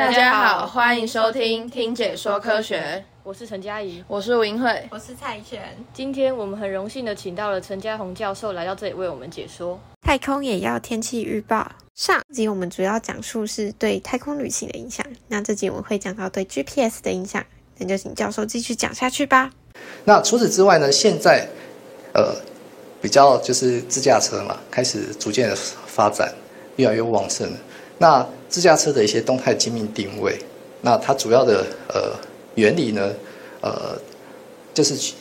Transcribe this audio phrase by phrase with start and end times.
[0.00, 2.80] 大家好，欢迎收听《听解说科学》，
[3.22, 5.60] 我是陈佳怡，我是吴英慧，我是蔡璇。
[5.92, 11.70] 今天我们很荣幸的请到了陈家宏教授来到这里为我们解说太空也要天气预报。
[11.94, 17.44] 上集我们主要讲述是对太空旅行的影响，那这集我们会讲到对 GPS 的影响，
[17.76, 19.50] 那就请教授继续讲下去吧。
[20.04, 20.90] 那除此之外呢？
[20.90, 21.46] 现在
[22.14, 22.34] 呃
[23.02, 26.32] 比较就是自驾车嘛，开始逐渐的发展，
[26.76, 27.46] 越来越旺盛。
[28.02, 30.34] 那自驾车的一些动态精密定位，
[30.80, 32.16] 那它主要的呃
[32.54, 33.12] 原理呢，
[33.60, 33.94] 呃
[34.72, 35.12] 就是去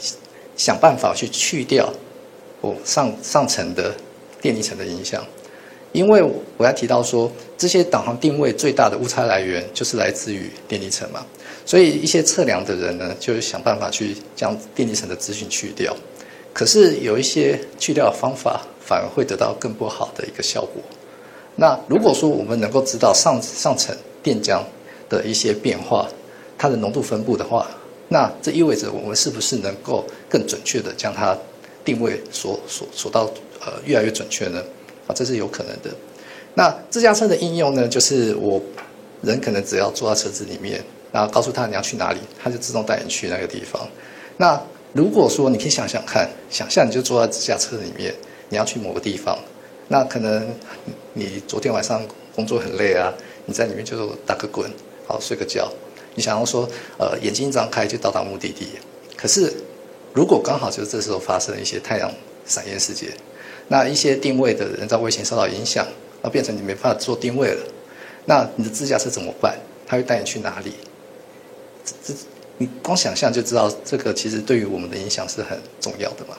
[0.56, 1.92] 想办法去去掉
[2.62, 3.94] 我上上层的
[4.40, 5.22] 电离层的影响。
[5.92, 6.24] 因为
[6.56, 11.26] 我要提到说，这些导航定位最大的误差来源就是来自于电离层嘛，
[11.66, 15.94] 所以一些测量的人呢，就是想办法去将电离层的资讯去掉。
[16.54, 20.82] 可是有一些去掉的方法，反而会得到更不好的一个效果。
[21.60, 23.94] 那如果说我们能够知道上上层
[24.24, 24.62] 电浆
[25.10, 26.08] 的一些变化，
[26.58, 27.68] 它的浓度分布的话，
[28.08, 31.38] 那这意味着我们是不是能够更准确的将它
[31.84, 34.64] 定位所所所到呃越来越准确呢？
[35.08, 35.90] 啊，这是有可能的。
[36.54, 38.62] 那自驾车的应用呢，就是我
[39.22, 43.86] 人可能只要坐在车子里面，然后告诉他你要去哪里，他就自动带你去那个地方。
[44.38, 44.60] 那
[44.94, 48.14] 如果说你可以想想看，想象你就坐在自驾车里面，
[48.50, 49.38] 你要去某个地方，
[49.90, 50.48] 那可能
[51.14, 52.02] 你昨天晚上
[52.34, 53.14] 工作很累啊，
[53.46, 54.72] 你在里面就打个滚，
[55.06, 55.70] 好睡个觉。
[56.16, 56.66] 你想要说，
[56.98, 58.70] 呃，眼睛一张开就到达目的地。
[59.18, 59.54] 可是
[60.14, 62.10] 如果刚好就是这时候发生了一些太阳
[62.46, 63.10] 闪焰事件。
[63.72, 65.86] 那一些定位的人造卫星受到影响，
[66.24, 67.64] 而变成你没办法做定位了，
[68.26, 69.60] 那你的自驾车怎么办？
[69.86, 70.74] 他会带你去哪里？
[72.04, 72.12] 这
[72.58, 76.36] 你光想象就知道，这个其实对于我们的影响是很重要的嘛。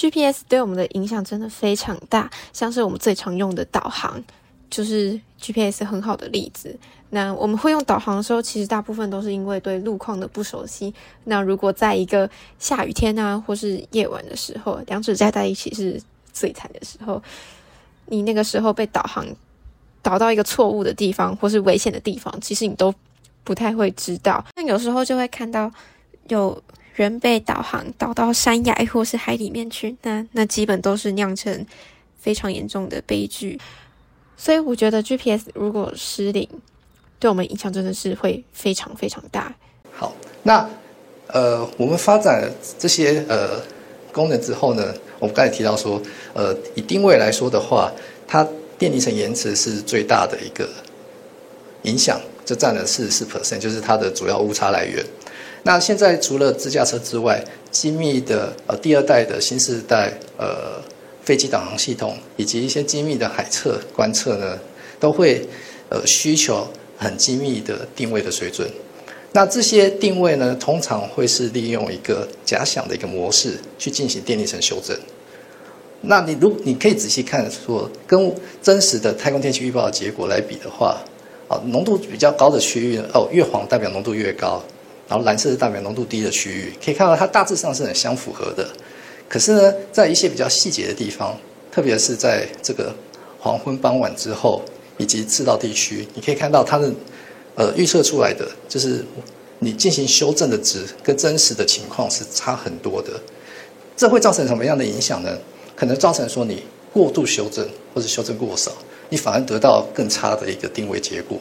[0.00, 4.22] GPS 对我们的影响真的非常大，像是我们最常用的导航，
[4.70, 6.74] 就是 GPS 很好的例子。
[7.10, 10.94] 那我们会用导航的时候，其实大部分都是因为对路况的不熟悉。
[11.24, 16.00] 那如果在一个下雨天啊，或是夜晚的时候，两者加在一起是。
[16.32, 17.20] 最惨的时候，
[18.06, 19.26] 你那个时候被导航
[20.00, 22.94] 导到一个错误的地方，或是危险的地方，其实你都
[23.42, 24.42] 不太会知道。
[24.54, 25.70] 那有时候就会看到
[26.28, 26.62] 有
[27.02, 31.66] 人被导航导到山崖或是海里面去，那那基本都是酿成
[32.18, 33.58] 非常严重的悲剧。
[34.36, 36.48] 所以我觉得 GPS 如果失灵，
[37.18, 39.54] 对我们影响真的是会非常非常大。
[39.92, 40.68] 好，那
[41.26, 43.60] 呃，我们发展这些呃
[44.12, 44.94] 功能之后呢？
[45.18, 46.00] 我们刚才提到说，
[46.32, 47.92] 呃，以定位来说的话，
[48.26, 48.46] 它
[48.78, 50.66] 电离层延迟是最大的一个
[51.82, 55.04] 影响，就占了四十四 percent，就是它的主要误差来源。
[55.62, 60.82] 那现在除了自驾车之外，精密的呃第二代的新世代呃
[61.22, 64.58] 飞机导航系统，以及一些精密的海测观测呢，
[64.98, 65.46] 都会
[65.88, 66.66] 呃需求
[66.96, 68.68] 很精密的定位的水准。
[69.32, 74.98] 那这些定位呢，通常会是利用一个假想的一个模式去进行电力层修正。
[76.00, 81.00] 那你如你可以仔细看说，跟真实的太空天气预报的结果来比的话，
[81.46, 84.60] 啊，浓度比较高的区域哦，越黄代表浓度越高，
[85.10, 88.66] 然后蓝色是代表浓度低的区域，可以看到它大致上是很相符合的。
[89.28, 91.36] 可是呢，在一些比较细节的地方，
[91.70, 92.94] 特别是在这个
[93.38, 94.62] 黄昏傍晚之后，
[94.96, 96.90] 以及赤道地区，你可以看到它的。
[97.56, 99.04] 呃，预测出来的就是
[99.58, 103.10] 你进行修正的值跟真实的情况是差很多的，
[103.96, 105.36] 这会造成什么样的影响呢？
[105.76, 108.72] 可能造成说你过度修正或者修正过少，
[109.10, 111.38] 你反而得到更差的一个定位结果。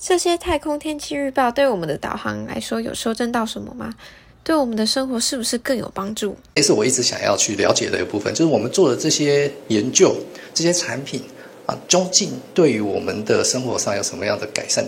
[0.00, 3.94] 这些太空天气预报对我们的导航来说有修正到什么吗？
[4.42, 6.34] 对我们的生活是不是更有帮助？
[6.54, 10.16] 这是我一直想要去了解的一部分，就是我们做的这些研究、
[10.54, 11.22] 这些产品
[11.66, 11.78] 啊。
[11.86, 14.82] 究竟对于我们的生活上有什么样的改善？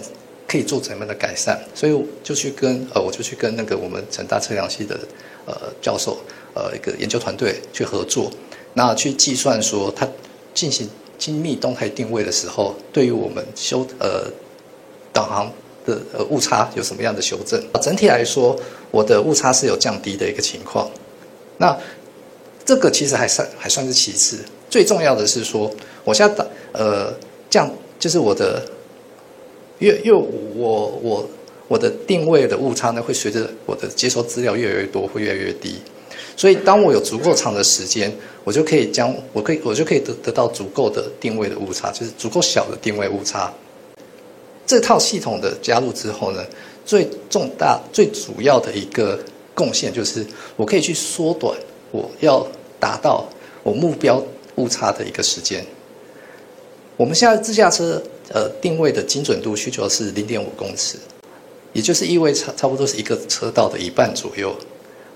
[0.49, 1.59] 可以做怎样的改善？
[1.75, 1.95] 所以
[2.25, 4.99] 就去跟呃，我就去跟那个我们成大测量系的
[5.45, 6.17] 呃教授
[6.55, 8.31] 呃一个研究团队去合作，
[8.73, 10.09] 那去计算说它
[10.55, 10.89] 进行
[11.19, 14.25] 精密动态定位的时候，对于我们修呃
[15.13, 15.53] 导航
[15.85, 17.63] 的呃误差有什么样的修正？
[17.81, 18.59] 整体来说，
[18.91, 20.91] 我的误差是有降低的一个情况。
[21.59, 21.77] 那
[22.65, 24.39] 这个其实还算还算是其次，
[24.71, 25.71] 最重要的是说，
[26.05, 26.47] 我现在打。
[26.73, 27.13] 呃，
[27.51, 28.63] 这样就是我的，
[29.79, 31.29] 因为因为我我
[31.69, 35.77] 我的定位的误差呢，会随着我的接收资料越来越多，会越来越低。
[36.35, 38.11] 所以，当我有足够长的时间，
[38.43, 43.53] 我就可以将我可以我就可以得得到足够的定位的误差，就是足够小的定位误差。
[44.67, 46.45] 这套系统的加入之后呢，
[46.85, 49.19] 最重大最主要的一个
[49.55, 50.25] 贡献就是，
[50.57, 51.57] 我可以去缩短
[51.91, 52.47] 我要
[52.81, 53.27] 达到
[53.63, 54.23] 我目标
[54.57, 55.65] 误差的一个时间。
[56.97, 60.99] 我们现在自驾车呃定位的精准度需求是零点五公尺，
[61.73, 64.55] 也就是意味差差不多是一个车道的一半左右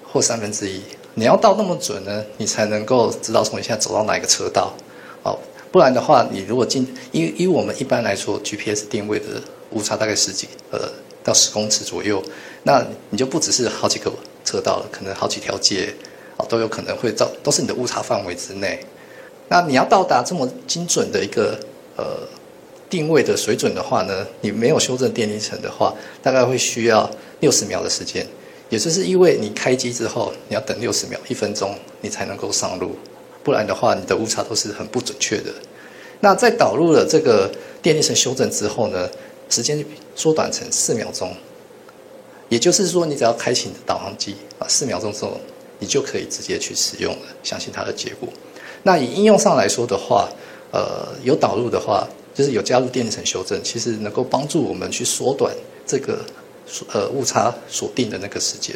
[0.02, 0.80] 或三分之一。
[1.14, 4.74] 你要到那么准呢，你才能够知道从你现在走到哪一个车道，
[5.70, 9.26] 不然的话，你如果进，因为因为我们一般来说 GPS 定位的
[9.70, 10.88] 误差大概十几呃
[11.22, 12.22] 到十公尺左右，
[12.62, 14.10] 那你就不只是好几个
[14.44, 15.92] 车道了，可能好几条街，
[16.36, 18.78] 哦都有可能会造，都是你的误差范围之内。
[19.48, 21.58] 那你要到达这么精准的一个
[21.96, 22.04] 呃
[22.88, 27.10] 定位的水准的话呢，你没有修正电力层的话，大概会需要
[27.40, 28.26] 六十秒的时间。
[28.68, 32.96] 也就是因为你开机之后，你要等六十秒、一分钟，你才能够上路，
[33.46, 35.54] 不然的话，你的误差都是很不准确的。
[36.18, 37.48] 那在导入了这个
[37.80, 39.08] 电力层修正之后呢，
[39.48, 39.84] 时间
[40.16, 41.32] 缩短成四秒钟。
[42.48, 45.38] 也就是说，你只要开启你的导航机啊，四秒钟之后，
[45.78, 48.28] 你就可以直接去使用了，相信它的结果。
[48.82, 50.28] 那以应用上来说的话，
[50.72, 52.04] 呃，有导入的话，
[52.34, 55.54] 就是有加入电力层修正，其实能够帮助我们去缩短
[55.86, 56.18] 这个。
[56.92, 58.74] 呃，误差锁定的那个时间，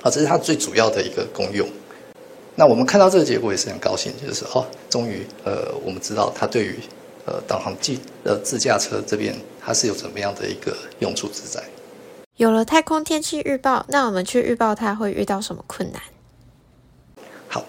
[0.00, 1.68] 啊，这是它最主要的一个功用。
[2.56, 6.74] 那我们看到这个结果也是很高兴，就是哦，终于呃，我们知道它对于
[7.26, 9.32] 呃导航机呃自驾车这边
[9.64, 11.62] 它是有怎么样的一个用处之在。
[12.36, 16.02] 有了太空天气预报，那我们去预报它会遇到什么困难？
[17.48, 17.64] 好，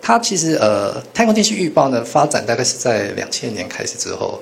[0.00, 4.40] 它其实呃，太空天气预报呢发展大概是在两千年开始之后。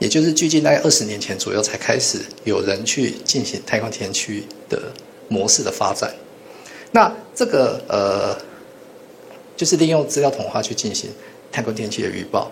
[0.00, 4.92] 也就是距今大概二十年前左右才开始有人去进行太空天气的
[5.28, 6.12] 模式的发展。
[6.90, 8.36] 那这个呃，
[9.56, 11.10] 就是利用资料同化去进行
[11.50, 12.50] 太空天气的预报，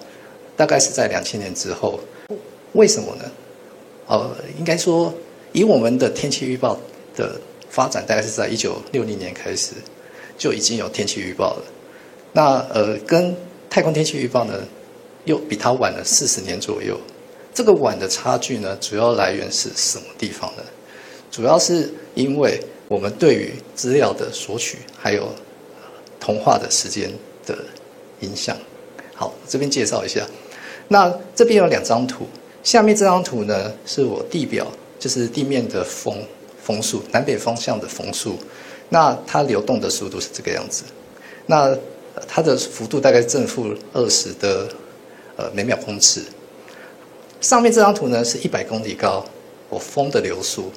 [0.56, 2.00] 大概是在两千年之后。
[2.72, 3.30] 为什么呢？
[4.06, 5.12] 呃，应该说
[5.52, 6.78] 以我们的天气预报
[7.14, 7.38] 的
[7.68, 9.72] 发展，大概是在一九六零年开始
[10.38, 11.62] 就已经有天气预报了。
[12.32, 13.36] 那呃，跟
[13.68, 14.54] 太空天气预报呢，
[15.26, 16.98] 又比它晚了四十年左右。
[17.54, 20.62] 这个晚的差距呢，主要来源是什么地方呢？
[21.30, 22.58] 主要是因为
[22.92, 25.26] 我们对于资料的索取，还有
[26.20, 27.10] 同化的时间
[27.46, 27.56] 的
[28.20, 28.54] 影响。
[29.14, 30.20] 好，这边介绍一下。
[30.88, 32.26] 那这边有两张图，
[32.62, 34.66] 下面这张图呢，是我地表，
[34.98, 36.22] 就是地面的风
[36.62, 38.36] 风速，南北方向的风速。
[38.90, 40.84] 那它流动的速度是这个样子。
[41.46, 41.74] 那
[42.28, 44.68] 它的幅度大概正负二十的
[45.36, 46.20] 呃每秒公尺。
[47.40, 49.24] 上面这张图呢是一百公里高，
[49.70, 50.70] 我风的流速，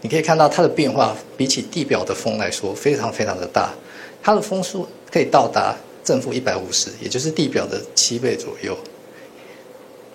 [0.00, 3.74] 你可以看到它的变化，比起地表的风来说非常非常的大，
[4.22, 5.74] 它的风速可以到达
[6.04, 8.76] 正负一百五十，也就是地表的七倍左右，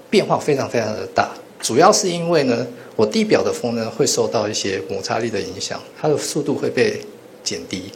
[0.09, 1.31] 变化非常非常的大。
[1.59, 2.65] 主要是因为呢，
[2.95, 6.99] 我地表的风呢会受到一些摩擦力的影响，它的速度会被
[7.43, 7.91] 减低。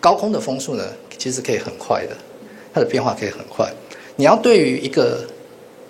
[0.00, 0.84] 高空的风速呢
[1.16, 2.16] 其实可以很快的，
[2.72, 3.72] 它的变化可以很快。
[4.16, 5.26] 你要对于一个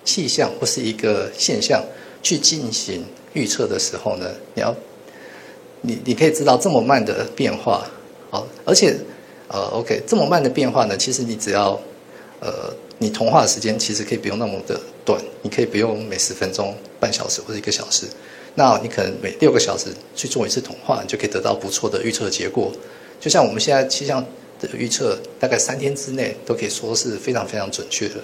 [0.03, 1.83] 气象或是一个现象
[2.25, 4.25] 去进行预测的时候呢，
[4.55, 4.75] 你要
[5.81, 7.87] 你你可以知道这么慢的变化，
[8.31, 8.97] 好，而且
[9.47, 11.79] 呃，OK，这么慢的变化呢，其实你只要
[12.39, 18.07] 呃，你同化的时间其实可以不用那么的短，你可以不用每十分钟、半小时或者一个小时，
[18.55, 22.71] 那你可能每六个小时去做一次同化，你就可以得到不错的预测结果。
[23.21, 24.25] 就像我们现在气象
[24.59, 28.15] 的预测，大概三天之内都可以说是非常非常准确的。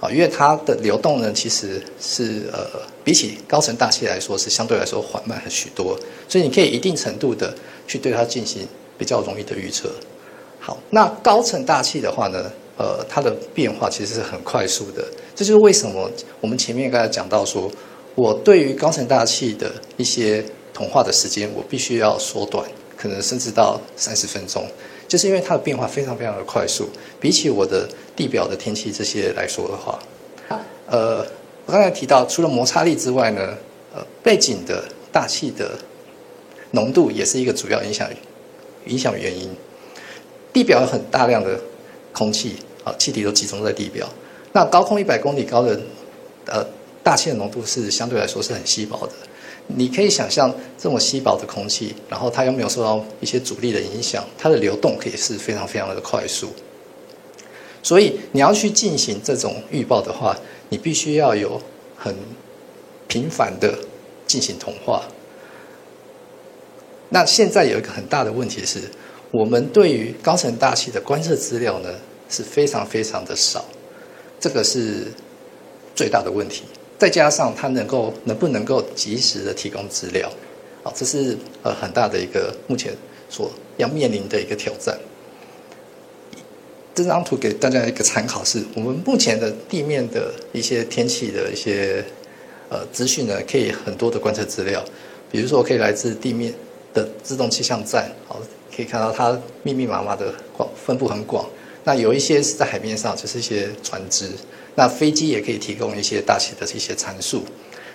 [0.00, 2.66] 啊，因为它的流动呢，其实是呃，
[3.02, 5.98] 比起高层大气来说，是相对来说缓慢很许多，
[6.28, 7.54] 所以你可以一定程度的
[7.86, 9.90] 去对它进行比较容易的预测。
[10.60, 15.02] 好，那高层大气的话呢，呃，它的变化其实是很快速的，
[15.34, 16.10] 这就是为什么
[16.40, 17.70] 我们前面刚才讲到说，
[18.14, 24.66] 我对于高层大气的一些同化的时间，我必须要缩短，可能甚至到三十分钟。
[25.16, 29.98] 就是因为它的变化非常非常的快速，比起我的地表的天气这些来说的话，
[30.88, 31.24] 呃，
[31.64, 33.56] 我刚才提到除了摩擦力之外呢，
[33.94, 35.70] 呃，背景的大气的
[36.72, 38.06] 浓度也是一个主要影响
[38.84, 39.48] 影响原因。
[40.52, 41.58] 地表有很大量的
[42.12, 44.06] 空气啊，气体都集中在地表，
[44.52, 45.80] 那高空一百公里高的
[46.44, 46.62] 呃
[47.02, 49.12] 大气的浓度是相对来说是很稀薄的。
[49.68, 56.48] 你可以想象这么稀薄的空气，然后它又没有受到一些阻力的影响，它的流动可以是非常非常的快速。
[57.82, 60.36] 所以你要去进行这种预报的话，
[60.70, 61.60] 你必须要有
[61.96, 62.14] 很
[63.06, 63.78] 频繁的
[64.26, 65.02] 进行同化。
[67.08, 68.80] 那现在有一个很大的问题是，
[69.30, 71.90] 我们对于高层大气的观测资料呢
[72.28, 73.64] 是非常非常的少，
[74.40, 75.06] 这个是
[75.94, 76.64] 最大的问题。
[76.98, 80.30] 再加上它能够能不能够及时的提供资料，
[80.82, 82.92] 啊，这是呃很大的一个目前
[83.28, 84.98] 所要面临的一个挑战。
[86.94, 92.02] 这张图给大家一个参考，是我们目前的地面的一些天气的一些
[92.70, 94.82] 呃资讯呢，可以很多的观测资料，
[95.30, 96.54] 比如说我可以来自地面
[96.94, 98.40] 的自动气象站，好，
[98.74, 101.44] 可以看到它密密麻麻的广分布很广。
[101.86, 104.28] 那有一些是在海面上，就是一些船只。
[104.74, 107.44] 那飞机也可以提供一些大气的一些参数。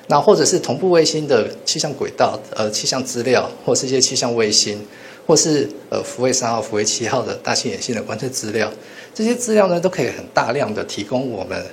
[0.08, 4.82] 那或者是同步卫星的气象轨道，呃，气象资料，或是一些气象卫星。
[5.28, 8.70] 或是呃福卫三号、福卫七号的大气演性的观测资料，
[9.14, 11.64] 这些资料呢都可以很大量的提供我们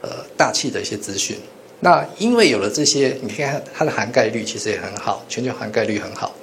[0.00, 1.36] 呃大气的一些资讯。
[1.80, 6.34] 那因为有了这些，你看它的涵盖率其实也很好，全球涵盖率很好。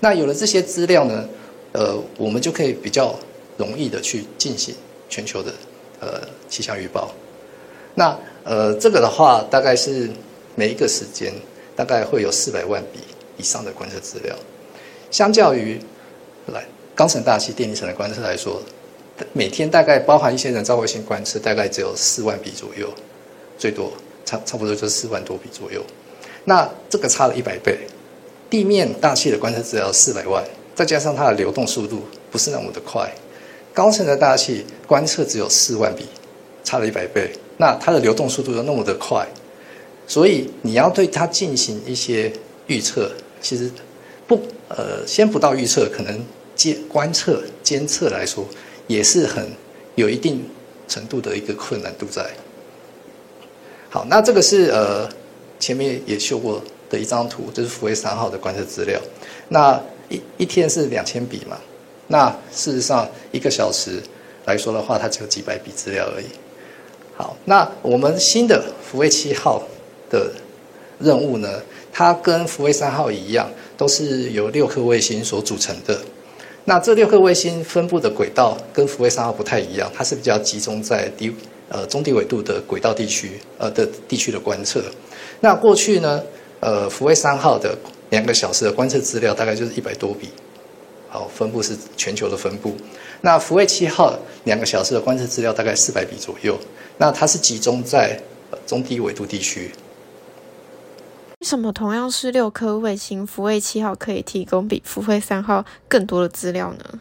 [0.00, 1.28] 那有了这些资料呢，
[1.72, 3.14] 呃，我们就可以比较
[3.56, 4.74] 容易的去进行
[5.08, 5.52] 全球的
[6.00, 7.12] 呃气象预报。
[7.94, 10.10] 那呃这个的话，大概是
[10.54, 11.32] 每一个时间
[11.76, 12.98] 大概会有四百万笔
[13.36, 14.34] 以上的观测资料。
[15.10, 15.80] 相较于
[16.46, 18.60] 来高层大气电离层的观测来说，
[19.32, 22.92] 每天大概包含一些人造卫星观测，大概只有四万笔左右，
[23.56, 23.92] 最多
[24.24, 25.80] 差差不多就是四万多笔左右。
[26.44, 27.78] 那这个差了一百倍，
[28.50, 30.44] 地面大气的观测资料四百万，
[30.74, 33.08] 再加上它的流动速度不是那么的快，
[33.74, 36.06] 高层的大气观测只有四万笔，
[36.62, 37.30] 差了一百倍。
[37.58, 39.26] 那它的流动速度又那么的快，
[40.06, 42.32] 所以你要对它进行一些
[42.68, 43.10] 预测，
[43.42, 43.70] 其实。
[44.26, 46.24] 不，呃，先不到预测，可能
[46.56, 48.42] 监观测、监测来说，
[48.86, 49.46] 也是很
[49.96, 50.42] 有一定
[50.88, 52.24] 程度的一个困难度在。
[53.90, 55.06] 好，那这个是呃
[55.60, 58.98] 前面也秀过的一张图，就是福威三号的观测资料。
[59.50, 59.78] 那
[60.08, 61.58] 一一天是两千笔嘛？
[62.14, 64.00] 那事实上一个小时
[64.44, 66.26] 来说的话，它只有几百笔资料而已。
[67.16, 69.62] 好，那我们新的福卫七号
[70.08, 70.30] 的
[71.00, 71.48] 任务呢？
[71.92, 73.50] 它跟福卫三号一样。
[73.76, 75.98] 都是由六颗卫星所组成的。
[76.64, 81.34] 那这六颗卫星分布的轨道跟福卫三号不太一样，它是比较集中在低
[81.68, 84.80] 呃中低纬度的轨道地区呃的地区的观测。
[85.40, 86.22] 那过去呢，
[86.60, 87.76] 呃福卫三号的
[88.10, 90.28] 两个小时的观测资料大概就是一百多笔，
[91.14, 92.74] 好分布是全球的分布。
[93.20, 96.58] 那福卫七号两个小时的观测资料大概四百笔左右，
[96.98, 98.20] 那它是集中在
[98.66, 99.70] 中低纬度地区。
[101.38, 107.00] 为什么同样是六颗卫星，福卫七号可以提供比福卫三号更多的资料呢？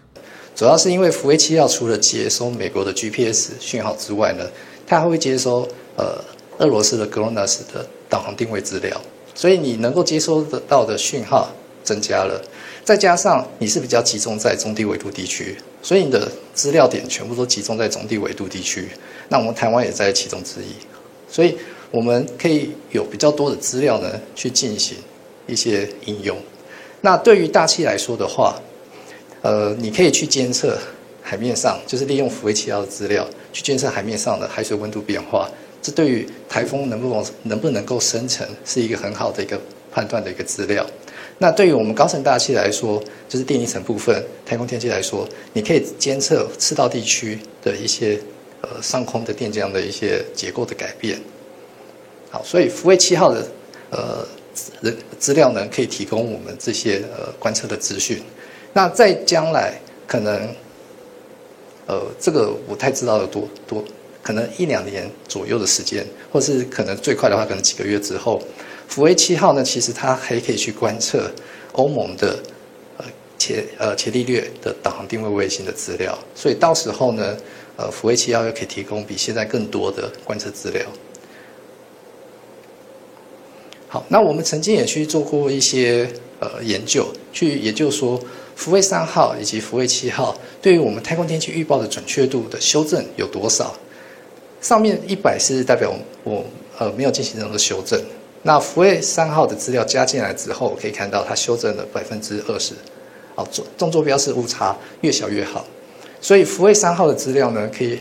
[0.55, 4.45] 主要是因为福卫七号除了接收美国的 GPS 讯号之外呢，
[4.85, 5.67] 它还会接收
[5.97, 6.23] 呃
[6.59, 9.01] 俄罗斯的 GLONASS 的导航定位资料，
[9.33, 11.49] 所以你能够接收得到的讯号
[11.83, 12.39] 增加了。
[12.83, 18.87] 再加上你是比较集中在中低纬度地区，所以你的资料点全部都集中在中低纬度地区。
[19.29, 20.73] 那我们台湾也在其中之一，
[21.29, 21.57] 所以。
[21.93, 24.97] 我们可以有比较多的资料呢，去进行
[25.45, 26.35] 一些应用。
[27.01, 28.59] 那对于大气来说的话，
[29.43, 30.75] 呃，你可以去监测
[31.21, 35.47] 海面上，就是利用福卫七号的资料去监测海面上的海水温度变化。
[35.83, 39.61] 这对于台风能不能能不能够生成，是一个很好的一个
[39.91, 40.83] 判断的一个资料。
[41.43, 48.17] 那对于我们高层大气来说，就是电离层部分、太空天气来说，你可以监测赤道地区的一些
[48.61, 51.19] 呃上空的电浆的一些结构的改变。
[52.31, 53.45] 好，所以福卫七号的
[53.89, 54.25] 呃
[54.79, 58.23] 人资料呢，可以提供我们这些呃观测的资讯。
[58.71, 59.73] 那在将来
[60.07, 60.47] 可能
[61.87, 63.83] 呃这个不太知道有多多，
[64.21, 68.41] 可能一两年左右的时间，或是可能最快的话，可能几个月之后，
[68.87, 71.31] 福卫七号呢，其实它还可以去观测
[71.71, 72.37] 欧盟的
[72.97, 73.05] 呃
[73.37, 76.17] 伽呃伽利略的导航定位卫星的资料。
[76.35, 77.35] 所以到时候呢，
[77.75, 80.85] 呃福卫七号又可以提供比现在更多的观测资料。
[83.87, 86.07] 好，那我们曾经也去做过一些
[86.39, 88.19] 呃研究，去研究说
[88.55, 93.75] 福卫三号以及福卫七号对于我们太空天气预报的准确度的修正有多少？
[94.61, 96.43] 上面一百是代表我
[96.79, 98.01] 呃没有进行任何修正。
[98.43, 102.73] 那福卫三号的资料加进来之后，可以看到它修正了百分之二十。
[103.35, 105.65] 好，纵纵坐标是误差越小越好，
[106.21, 107.99] 所以福卫三号的资料呢，可以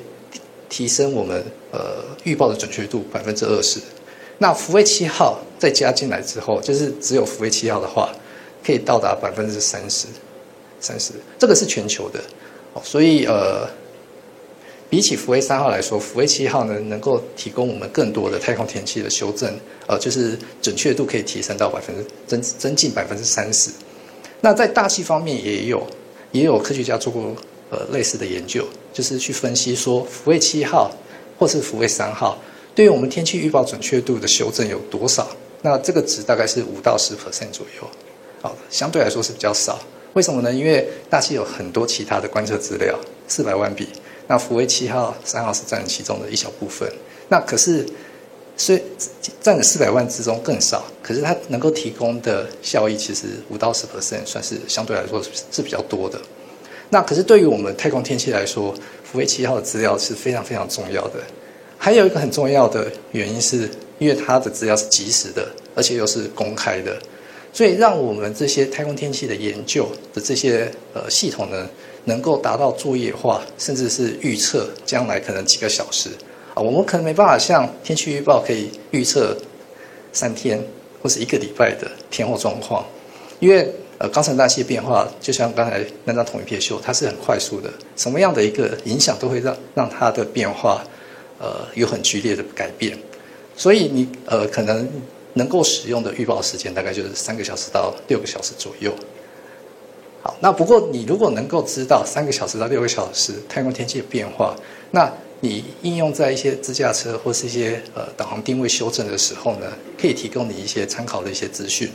[0.69, 3.81] 提升我们呃预报的准确度百分之二十。
[4.39, 8.13] 那福卫七号再加进来之后，就是只有福卫七号的话，
[8.63, 10.07] 可以到达百分之三十，
[10.81, 12.21] 三十，这个是全球的，
[12.83, 13.67] 所以呃，
[14.93, 19.51] 比起福卫三号来说，福卫七号呢能够提供我们更多的太空天气的修正，
[19.87, 23.71] 呃，就是准确度可以提升到百分之增增进百分之三十。
[24.43, 25.83] 那在大气方面也有
[26.33, 27.35] 也有科学家做过
[27.71, 30.91] 呃类似的研究，就是去分析说福卫七号
[31.39, 32.37] 或是福卫三号。
[32.75, 35.27] 对于我们天气预报准确度的修正有多少？
[35.63, 37.89] 那这个值大概是五到十 percent 左右，
[38.43, 39.81] 好，相对来说是比较少。
[40.13, 40.53] 为什么呢？
[40.53, 42.95] 因为大气有很多其他的观测资料，
[43.27, 43.89] 四百万笔，
[44.27, 46.91] 那福卫七号、三号是占其中的一小部分。
[47.29, 47.87] 那可是，
[48.57, 48.83] 虽
[49.41, 56.21] 占了四百万之中更少，可是它能够提供的效益其实五到十 percent 算是相对来说是比较多的。
[56.91, 61.15] 那可是对于我们太空天气来说，福卫七号的资料是非常非常重要的。
[61.79, 66.97] 还有一个很重要的原因是，因为它的资料是及时的，而且又是公开的。
[67.53, 71.69] 所以，让我们这些太空天气的研究的这些呃系统呢，
[72.05, 76.11] 能够达到作业化，甚至是预测将来可能几个小时
[76.55, 79.37] 啊，我们可能没办法像天气预报可以预测
[80.13, 80.63] 三天
[81.03, 82.85] 或是一个礼拜的天候状况，
[83.41, 90.85] 因为呃高层大气变化，就像刚才那张同一片秀，它是很快速的，什么样的一个影响都会让让它的变化
[91.39, 92.99] 呃有很剧烈的改变，
[93.57, 94.89] 所以你呃可能。
[95.35, 98.95] 能够使用的预报时间大概就是三个小时到六个小时左右。
[100.23, 104.55] 好，那不过你如果能够知道三个小时到六个小时太空天气的变化，
[104.93, 109.67] 那你应用在一些自驾车或是一些呃导航定位修正的时候呢，
[110.01, 111.91] 可以提供你一些参考的一些资讯。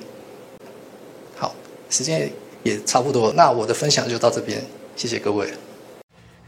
[1.38, 1.56] 好，
[1.90, 2.30] 时间
[2.64, 4.62] 也差不多，那我的分享就到这边，
[4.98, 5.54] 谢谢各位。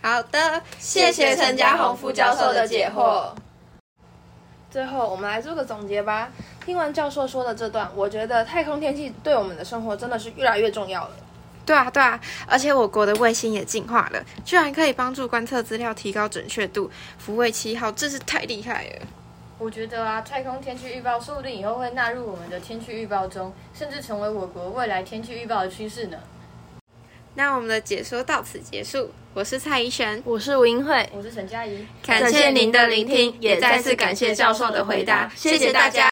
[0.02, 3.30] 好的，谢谢陈家宏副教授的解惑。
[4.70, 6.30] 最后，我们来做个总结吧。
[6.66, 11.12] 听完教授说的这段，我觉得太空天气对我们的生活真的是越来越重要了。
[11.70, 16.90] 对啊，对啊，而且我国的卫星也进化了，居然可以帮助观测资料提高准确度。
[17.20, 19.06] 福卫七号真是太厉害了。
[19.60, 26.18] 我觉得啊，太空天气预报说不定以后会纳入我们的天气预报中，甚至成为我国未来天气预报的趋势呢。
[27.36, 29.12] 那我们的解说到此结束。
[29.36, 31.86] 我是蔡怡璇，我是吴英慧，我是陈佳怡。
[32.04, 36.10] 感谢您的聆听，也再次感谢教授的回答，谢谢大家。